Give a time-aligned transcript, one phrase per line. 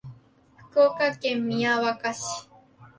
[0.71, 2.23] 福岡県宮若市